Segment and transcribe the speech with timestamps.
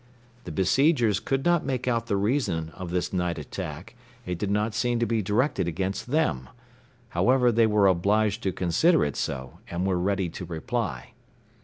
[0.45, 3.93] The besiegers could not make out the reason of this night attack;
[4.25, 6.49] it did not seem to be directed against them.
[7.09, 11.13] However, they were obliged to consider it so, and were ready to reply.